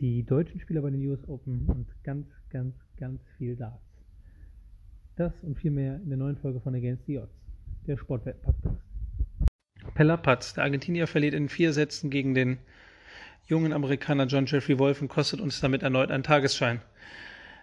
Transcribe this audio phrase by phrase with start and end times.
[0.00, 3.82] die deutschen Spieler bei den US Open und ganz, ganz, ganz viel Darts.
[5.16, 7.34] Das und viel mehr in der neuen Folge von Against the Odds,
[7.86, 8.76] der Sportwetten-Podcast.
[9.94, 12.58] Pella Patz, der Argentinier, verliert in vier Sätzen gegen den
[13.46, 16.80] jungen Amerikaner John Jeffrey Wolf und kostet uns damit erneut einen Tagesschein.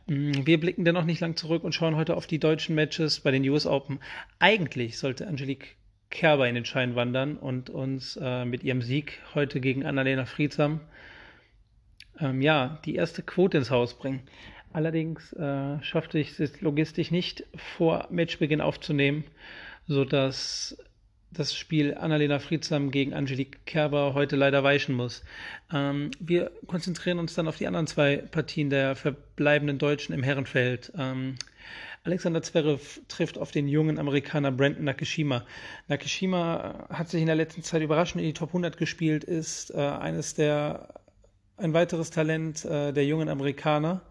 [0.07, 3.31] Mm, wir blicken dennoch nicht lang zurück und schauen heute auf die deutschen Matches bei
[3.31, 3.99] den US Open.
[4.39, 5.77] Eigentlich sollte Angelique
[6.09, 10.81] Kerber in den Schein wandern und uns äh, mit ihrem Sieg heute gegen Annalena Friedsam
[12.19, 14.21] ähm, ja, die erste Quote ins Haus bringen.
[14.73, 19.23] Allerdings äh, schaffte ich es logistisch nicht vor Matchbeginn aufzunehmen,
[19.87, 20.77] sodass
[21.31, 25.23] das Spiel Annalena Friedsam gegen Angelique Kerber heute leider weichen muss.
[25.71, 30.91] Ähm, wir konzentrieren uns dann auf die anderen zwei Partien der verbleibenden Deutschen im Herrenfeld.
[30.97, 31.35] Ähm,
[32.03, 35.43] Alexander Zverev trifft auf den jungen Amerikaner Brandon Nakashima.
[35.87, 39.77] Nakashima hat sich in der letzten Zeit überraschend in die Top 100 gespielt, ist äh,
[39.77, 40.89] eines der
[41.57, 44.01] ein weiteres Talent äh, der jungen Amerikaner.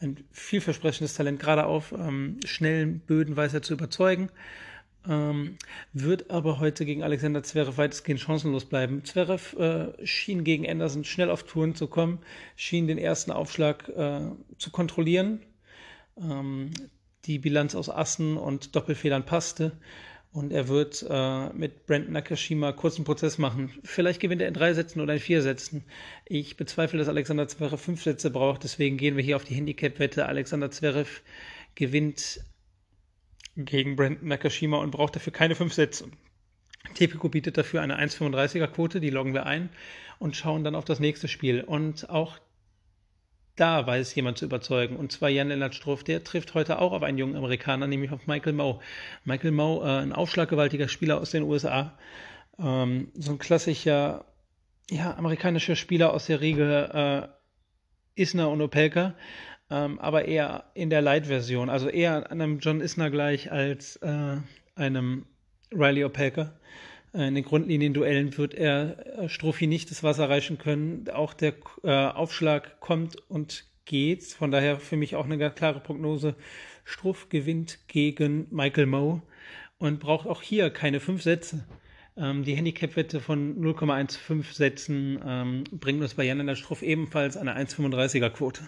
[0.00, 4.30] Ein vielversprechendes Talent, gerade auf ähm, schnellen Böden weiß er zu überzeugen.
[5.08, 5.56] Ähm,
[5.92, 9.04] wird aber heute gegen Alexander Zverev weitestgehend chancenlos bleiben.
[9.04, 12.20] Zverev äh, schien gegen Anderson schnell auf Touren zu kommen,
[12.56, 14.20] schien den ersten Aufschlag äh,
[14.58, 15.40] zu kontrollieren.
[16.16, 16.70] Ähm,
[17.24, 19.72] die Bilanz aus Assen und Doppelfedern passte.
[20.32, 23.70] Und er wird äh, mit Brandon Nakashima kurzen Prozess machen.
[23.84, 25.84] Vielleicht gewinnt er in drei Sätzen oder in vier Sätzen.
[26.24, 28.64] Ich bezweifle, dass Alexander Zverev fünf Sätze braucht.
[28.64, 30.24] Deswegen gehen wir hier auf die Handicap-Wette.
[30.26, 31.20] Alexander Zverev
[31.74, 32.40] gewinnt
[33.56, 36.08] gegen Brandon Nakashima und braucht dafür keine fünf Sätze.
[36.94, 39.68] Tepico bietet dafür eine 1,35er Quote, die loggen wir ein
[40.18, 41.62] und schauen dann auf das nächste Spiel.
[41.62, 42.38] Und auch
[43.56, 44.96] da weiß jemand zu überzeugen.
[44.96, 48.54] Und zwar Jan-Lennart Struff, der trifft heute auch auf einen jungen Amerikaner, nämlich auf Michael
[48.54, 48.80] Moe.
[49.24, 51.98] Michael Moe, äh, ein aufschlaggewaltiger Spieler aus den USA.
[52.58, 54.24] Ähm, so ein klassischer,
[54.90, 57.30] ja, amerikanischer Spieler aus der Riege
[58.16, 59.14] äh, Isner und Opelka,
[59.70, 64.36] ähm, aber eher in der Light-Version, also eher einem John Isner gleich als äh,
[64.74, 65.26] einem
[65.72, 66.52] Riley Opelka.
[67.14, 71.08] Äh, in den Grundlinien-Duellen wird er äh, Strophi nicht das Wasser reichen können.
[71.12, 74.24] Auch der äh, Aufschlag kommt und geht.
[74.24, 76.34] Von daher für mich auch eine ganz klare Prognose.
[76.84, 79.22] Struff gewinnt gegen Michael Moe
[79.78, 81.64] und braucht auch hier keine fünf Sätze.
[82.16, 87.36] Ähm, die Handicap-Wette von 0,15 Sätzen ähm, bringt uns bei Jan in der Struff ebenfalls
[87.36, 88.62] eine 1,35er Quote.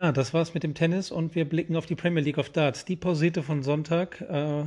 [0.00, 2.84] Ja, das war's mit dem Tennis und wir blicken auf die Premier League of Darts.
[2.84, 4.66] Die pausierte von Sonntag äh,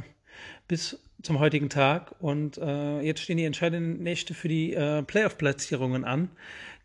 [0.68, 2.16] bis zum heutigen Tag.
[2.20, 6.30] Und äh, jetzt stehen die entscheidenden Nächte für die äh, Playoff-Platzierungen an,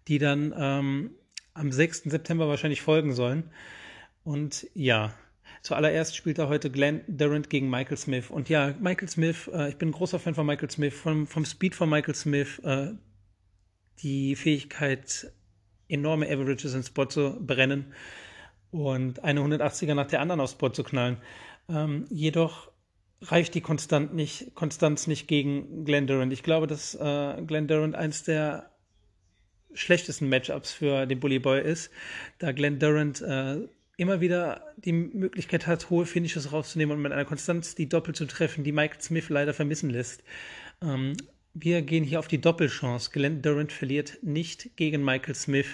[0.09, 1.11] die dann ähm,
[1.55, 2.05] am 6.
[2.05, 3.51] September wahrscheinlich folgen sollen.
[4.25, 5.15] Und ja,
[5.63, 8.31] zuallererst spielt da heute Glenn Durant gegen Michael Smith.
[8.31, 11.45] Und ja, Michael Smith, äh, ich bin ein großer Fan von Michael Smith, vom, vom
[11.45, 12.93] Speed von Michael Smith, äh,
[14.03, 15.33] die Fähigkeit,
[15.89, 17.93] enorme Averages ins Spot zu brennen
[18.71, 21.19] und eine 180er nach der anderen aufs Spot zu knallen.
[21.69, 22.71] Ähm, jedoch
[23.23, 26.33] reicht die Konstant nicht, Konstanz nicht gegen Glenn Durant.
[26.33, 28.71] Ich glaube, dass äh, Durant eins der
[29.73, 31.91] schlechtesten Matchups für den Bully Boy ist,
[32.39, 33.59] da Glenn Durant äh,
[33.97, 38.27] immer wieder die Möglichkeit hat, hohe Finishes rauszunehmen und mit einer Konstanz die Doppel zu
[38.27, 40.23] treffen, die Michael Smith leider vermissen lässt.
[40.83, 41.17] Ähm,
[41.55, 43.11] wir gehen hier auf die Doppelchance.
[43.13, 45.69] Glenn Durant verliert nicht gegen Michael Smith.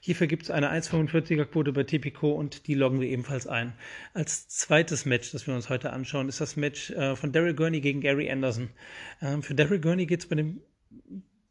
[0.00, 3.72] Hierfür gibt es eine 1,45er Quote bei Tipico und die loggen wir ebenfalls ein.
[4.14, 7.80] Als zweites Match, das wir uns heute anschauen, ist das Match äh, von Daryl Gurney
[7.80, 8.70] gegen Gary Anderson.
[9.22, 10.36] Ähm, für Daryl Gurney geht es bei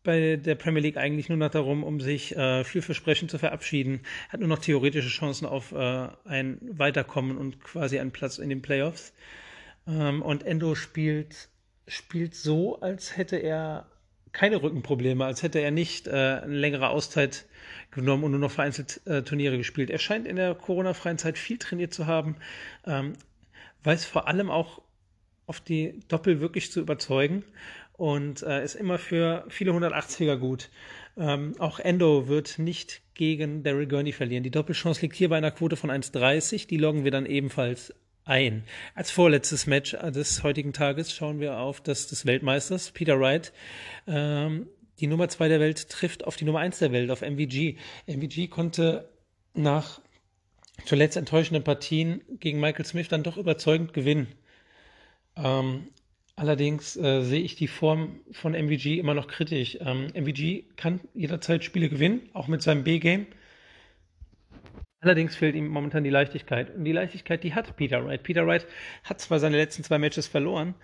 [0.04, 4.02] bei der Premier League eigentlich nur noch darum, um sich äh, vielversprechend zu verabschieden.
[4.30, 8.50] Er hat nur noch theoretische Chancen auf äh, ein Weiterkommen und quasi einen Platz in
[8.50, 9.14] den Playoffs.
[9.88, 11.50] Ähm, und Endo spielt,
[11.88, 13.88] spielt so, als hätte er
[14.32, 17.46] keine Rückenprobleme, als hätte er nicht äh, eine längere Auszeit
[17.92, 19.90] genommen und nur noch vereinzelt äh, Turniere gespielt.
[19.90, 22.36] Er scheint in der Corona-freien Zeit viel trainiert zu haben,
[22.86, 23.14] ähm,
[23.84, 24.82] weiß vor allem auch
[25.48, 27.44] auf die Doppel wirklich zu überzeugen
[27.94, 30.70] und äh, ist immer für viele 180er gut.
[31.18, 34.44] Ähm, auch Endo wird nicht gegen Daryl Gurney verlieren.
[34.44, 36.68] Die Doppelchance liegt hier bei einer Quote von 1,30.
[36.68, 37.94] Die loggen wir dann ebenfalls
[38.30, 38.64] ein.
[38.96, 43.52] Als vorletztes Match des heutigen Tages schauen wir auf das des Weltmeisters, Peter Wright.
[44.08, 44.68] Ähm,
[45.00, 47.78] die Nummer 2 der Welt trifft auf die Nummer 1 der Welt, auf MVG.
[48.06, 49.10] MVG konnte
[49.54, 50.00] nach
[50.86, 54.28] zuletzt enttäuschenden Partien gegen Michael Smith dann doch überzeugend gewinnen.
[55.36, 55.88] Ähm,
[56.36, 59.78] allerdings äh, sehe ich die Form von MVG immer noch kritisch.
[59.82, 63.28] Ähm, MVG kann jederzeit Spiele gewinnen, auch mit seinem B-Game.
[65.02, 66.76] Allerdings fehlt ihm momentan die Leichtigkeit.
[66.76, 68.22] Und die Leichtigkeit, die hat Peter Wright.
[68.22, 68.68] Peter Wright
[69.06, 70.76] hat zwar seine letzten zwei Matches verloren,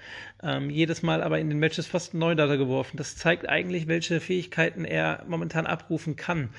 [0.41, 2.95] ähm, jedes Mal aber in den Matches fast neu Neudata geworfen.
[2.95, 6.49] Das zeigt eigentlich, welche Fähigkeiten er momentan abrufen kann.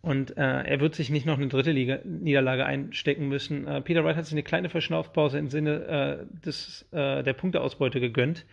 [0.00, 3.68] Und äh, er wird sich nicht noch eine dritte Liga Niederlage einstecken müssen.
[3.68, 8.00] Äh, Peter Wright hat sich eine kleine Verschnaufpause im Sinne äh, des, äh, der Punkteausbeute
[8.00, 8.46] gegönnt,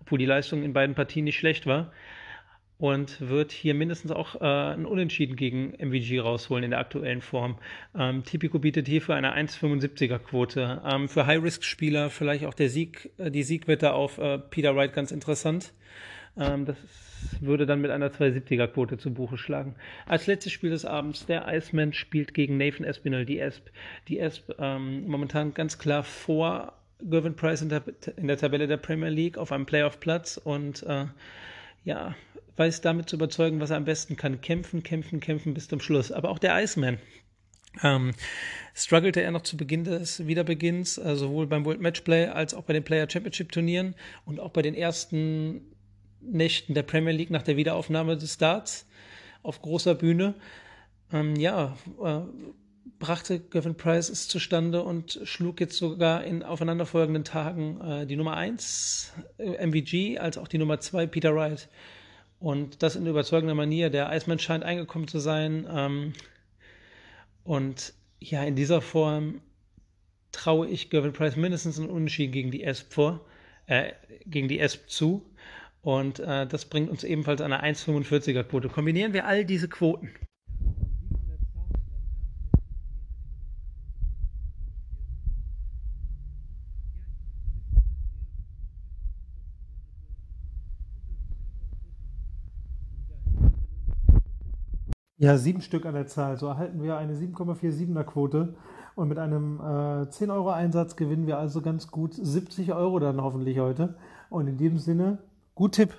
[0.00, 1.92] obwohl die Leistung in beiden Partien nicht schlecht war.
[2.78, 7.58] Und wird hier mindestens auch äh, ein Unentschieden gegen MVG rausholen in der aktuellen Form.
[7.98, 10.82] Ähm, Tipico bietet hierfür eine 1,75er Quote.
[10.84, 15.10] Ähm, für High-Risk-Spieler vielleicht auch der Sieg, äh, die Siegwette auf äh, Peter Wright ganz
[15.10, 15.72] interessant.
[16.36, 16.76] Ähm, das
[17.40, 19.74] würde dann mit einer 270er-Quote zu Buche schlagen.
[20.06, 23.68] Als letztes Spiel des Abends, der Iceman spielt gegen Nathan Espinel, die Esp.
[24.08, 27.82] Die Esp ähm, momentan ganz klar vor Gervin Price in der,
[28.16, 31.06] in der, Tabelle der Premier League auf einem Playoff-Platz und äh,
[31.86, 32.16] ja,
[32.56, 34.40] weiß damit zu überzeugen, was er am besten kann.
[34.40, 36.10] Kämpfen, kämpfen, kämpfen bis zum Schluss.
[36.10, 36.98] Aber auch der Iceman
[37.82, 38.12] ähm,
[38.74, 42.72] struggelte er noch zu Beginn des Wiederbeginns, äh, sowohl beim World Matchplay als auch bei
[42.72, 43.94] den Player Championship Turnieren
[44.24, 45.60] und auch bei den ersten
[46.20, 48.88] Nächten der Premier League nach der Wiederaufnahme des Starts
[49.44, 50.34] auf großer Bühne.
[51.12, 52.20] Ähm, ja, äh,
[52.98, 58.36] brachte Gavin Price es zustande und schlug jetzt sogar in aufeinanderfolgenden Tagen äh, die Nummer
[58.36, 61.68] 1 äh, MVG als auch die Nummer 2 Peter Wright.
[62.38, 63.90] Und das in überzeugender Manier.
[63.90, 65.66] Der Iceman scheint eingekommen zu sein.
[65.70, 66.12] Ähm,
[67.44, 69.40] und ja, in dieser Form
[70.32, 73.24] traue ich Gavin Price mindestens einen Unentschieden gegen die Esp vor,
[73.66, 73.92] äh,
[74.26, 75.24] gegen die Esp zu.
[75.82, 78.68] Und äh, das bringt uns ebenfalls eine 1,45er Quote.
[78.68, 80.10] Kombinieren wir all diese Quoten.
[95.18, 96.36] Ja, sieben Stück an der Zahl.
[96.36, 98.54] So erhalten wir eine 7,47er Quote.
[98.94, 103.22] Und mit einem äh, 10 Euro Einsatz gewinnen wir also ganz gut 70 Euro dann
[103.22, 103.96] hoffentlich heute.
[104.28, 105.18] Und in diesem Sinne
[105.54, 105.94] Gut Tipp.